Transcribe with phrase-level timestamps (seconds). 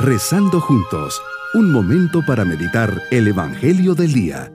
[0.00, 1.20] Rezando juntos,
[1.54, 4.52] un momento para meditar el Evangelio del Día.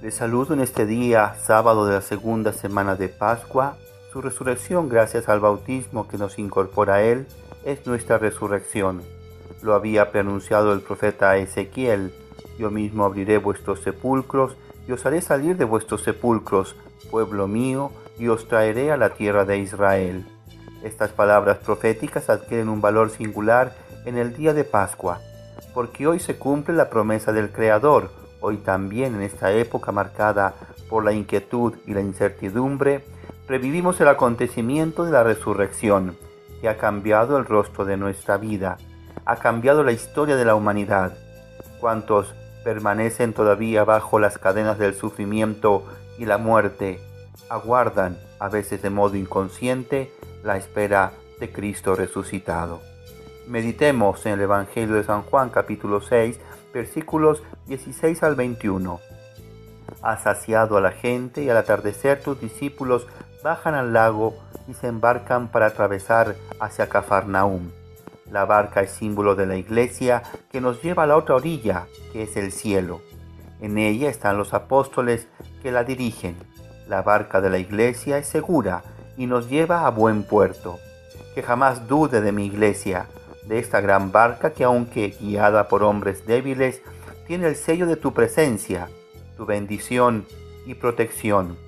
[0.00, 3.76] Les saludo en este día, sábado de la segunda semana de Pascua.
[4.12, 7.26] Su resurrección, gracias al bautismo que nos incorpora a Él,
[7.64, 9.02] es nuestra resurrección.
[9.60, 12.14] Lo había pronunciado el profeta Ezequiel.
[12.60, 16.76] Yo mismo abriré vuestros sepulcros y os haré salir de vuestros sepulcros,
[17.10, 20.26] pueblo mío, y os traeré a la tierra de Israel.
[20.82, 25.20] Estas palabras proféticas adquieren un valor singular en el día de Pascua,
[25.74, 30.54] porque hoy se cumple la promesa del Creador, hoy también en esta época marcada
[30.88, 33.04] por la inquietud y la incertidumbre,
[33.46, 36.16] revivimos el acontecimiento de la resurrección,
[36.60, 38.76] que ha cambiado el rostro de nuestra vida,
[39.24, 41.16] ha cambiado la historia de la humanidad.
[41.80, 45.84] ¿Cuántos permanecen todavía bajo las cadenas del sufrimiento
[46.18, 47.00] y la muerte?
[47.48, 52.80] Aguardan, a veces de modo inconsciente, la espera de Cristo resucitado.
[53.46, 56.38] Meditemos en el Evangelio de San Juan capítulo 6
[56.72, 59.00] versículos 16 al 21.
[60.02, 63.06] Has saciado a la gente y al atardecer tus discípulos
[63.42, 64.34] bajan al lago
[64.68, 67.70] y se embarcan para atravesar hacia Cafarnaum.
[68.32, 72.22] La barca es símbolo de la iglesia que nos lleva a la otra orilla, que
[72.22, 73.02] es el cielo.
[73.60, 75.28] En ella están los apóstoles
[75.62, 76.34] que la dirigen.
[76.88, 78.84] La barca de la iglesia es segura
[79.18, 80.78] y nos lleva a buen puerto.
[81.34, 83.04] Que jamás dude de mi iglesia,
[83.46, 86.80] de esta gran barca que aunque guiada por hombres débiles,
[87.26, 88.88] tiene el sello de tu presencia,
[89.36, 90.24] tu bendición
[90.64, 91.58] y protección,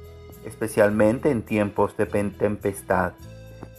[0.47, 3.13] especialmente en tiempos de tempestad.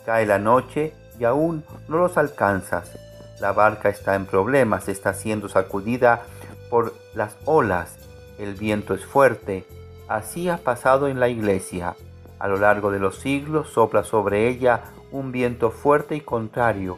[0.06, 2.98] Cae la noche y aún no los alcanzas.
[3.40, 6.24] La barca está en problemas, está siendo sacudida
[6.70, 7.98] por las olas,
[8.40, 9.66] el viento es fuerte.
[10.08, 11.96] Así ha pasado en la iglesia.
[12.40, 16.98] A lo largo de los siglos sopla sobre ella un viento fuerte y contrario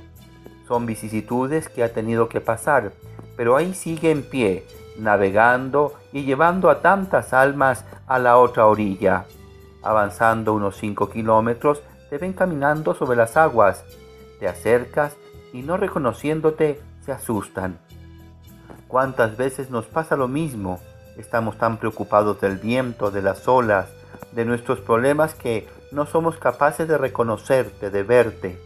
[0.68, 2.92] son vicisitudes que ha tenido que pasar,
[3.36, 4.66] pero ahí sigue en pie,
[4.98, 9.26] navegando y llevando a tantas almas a la otra orilla.
[9.82, 13.86] Avanzando unos cinco kilómetros, te ven caminando sobre las aguas.
[14.40, 15.16] Te acercas
[15.54, 17.80] y no reconociéndote, se asustan.
[18.88, 20.80] ¿Cuántas veces nos pasa lo mismo?
[21.18, 23.90] Estamos tan preocupados del viento, de las olas,
[24.32, 28.60] de nuestros problemas que no somos capaces de reconocerte, de verte.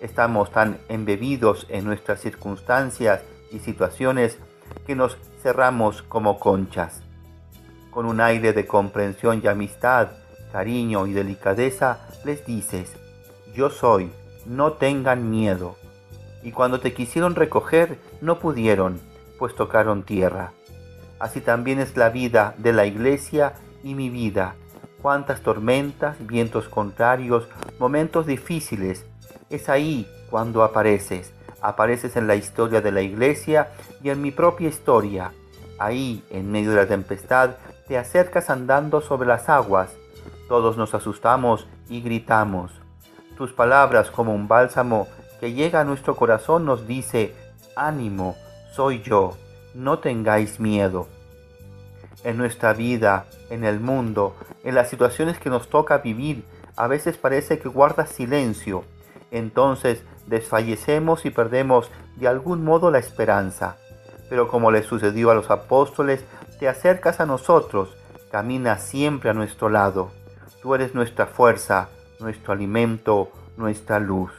[0.00, 4.38] Estamos tan embebidos en nuestras circunstancias y situaciones
[4.86, 7.02] que nos cerramos como conchas.
[7.90, 10.08] Con un aire de comprensión y amistad,
[10.52, 12.92] cariño y delicadeza, les dices,
[13.54, 14.12] yo soy,
[14.46, 15.76] no tengan miedo.
[16.42, 19.00] Y cuando te quisieron recoger, no pudieron,
[19.38, 20.52] pues tocaron tierra.
[21.18, 24.54] Así también es la vida de la iglesia y mi vida.
[25.02, 27.46] Cuántas tormentas, vientos contrarios,
[27.78, 29.04] momentos difíciles,
[29.50, 31.32] es ahí cuando apareces.
[31.60, 33.68] Apareces en la historia de la iglesia
[34.02, 35.32] y en mi propia historia.
[35.78, 37.56] Ahí, en medio de la tempestad,
[37.86, 39.90] te acercas andando sobre las aguas.
[40.48, 42.79] Todos nos asustamos y gritamos.
[43.40, 45.08] Tus palabras como un bálsamo
[45.40, 47.34] que llega a nuestro corazón nos dice,
[47.74, 48.36] ánimo,
[48.74, 49.34] soy yo,
[49.72, 51.08] no tengáis miedo.
[52.22, 56.44] En nuestra vida, en el mundo, en las situaciones que nos toca vivir,
[56.76, 58.84] a veces parece que guardas silencio,
[59.30, 63.78] entonces desfallecemos y perdemos de algún modo la esperanza.
[64.28, 66.26] Pero como le sucedió a los apóstoles,
[66.58, 67.96] te acercas a nosotros,
[68.30, 70.10] caminas siempre a nuestro lado.
[70.60, 71.88] Tú eres nuestra fuerza,
[72.20, 74.32] nuestro alimento, nuestra luz.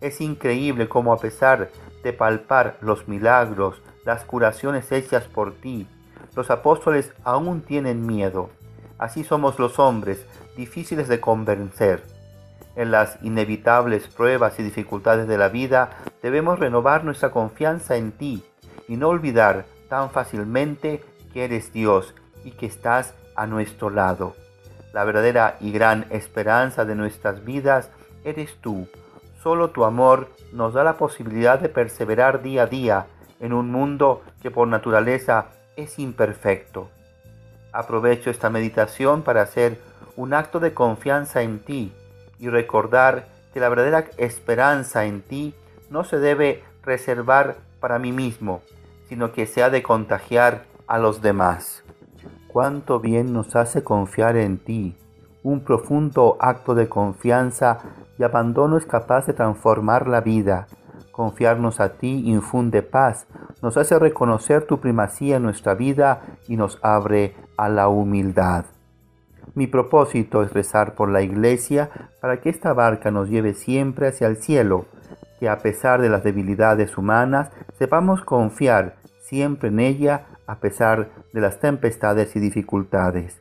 [0.00, 1.70] Es increíble cómo a pesar
[2.02, 5.86] de palpar los milagros, las curaciones hechas por ti,
[6.34, 8.50] los apóstoles aún tienen miedo.
[8.98, 10.24] Así somos los hombres,
[10.56, 12.02] difíciles de convencer
[12.76, 15.90] en las inevitables pruebas y dificultades de la vida,
[16.22, 18.44] debemos renovar nuestra confianza en ti
[18.86, 21.02] y no olvidar tan fácilmente
[21.32, 22.14] que eres Dios
[22.44, 24.36] y que estás a nuestro lado.
[24.96, 27.90] La verdadera y gran esperanza de nuestras vidas
[28.24, 28.88] eres tú.
[29.42, 33.06] Solo tu amor nos da la posibilidad de perseverar día a día
[33.38, 36.88] en un mundo que por naturaleza es imperfecto.
[37.74, 39.78] Aprovecho esta meditación para hacer
[40.16, 41.92] un acto de confianza en ti
[42.38, 45.54] y recordar que la verdadera esperanza en ti
[45.90, 48.62] no se debe reservar para mí mismo,
[49.10, 51.84] sino que se ha de contagiar a los demás.
[52.56, 54.96] Cuánto bien nos hace confiar en ti.
[55.42, 57.80] Un profundo acto de confianza
[58.18, 60.66] y abandono es capaz de transformar la vida.
[61.12, 63.26] Confiarnos a ti infunde paz,
[63.60, 68.64] nos hace reconocer tu primacía en nuestra vida y nos abre a la humildad.
[69.54, 71.90] Mi propósito es rezar por la Iglesia
[72.22, 74.86] para que esta barca nos lleve siempre hacia el cielo,
[75.40, 81.40] que a pesar de las debilidades humanas sepamos confiar siempre en ella a pesar de
[81.40, 83.40] las tempestades y dificultades.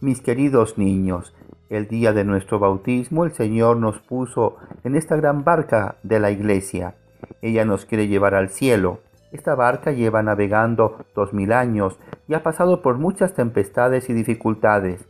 [0.00, 1.34] Mis queridos niños,
[1.68, 6.30] el día de nuestro bautismo el Señor nos puso en esta gran barca de la
[6.30, 6.94] iglesia.
[7.42, 9.00] Ella nos quiere llevar al cielo.
[9.32, 15.06] Esta barca lleva navegando dos mil años y ha pasado por muchas tempestades y dificultades.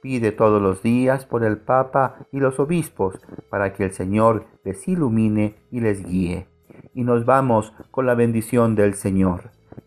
[0.00, 3.20] Pide todos los días por el Papa y los obispos
[3.50, 6.46] para que el Señor les ilumine y les guíe.
[6.94, 9.50] Y nos vamos con la bendición del Señor.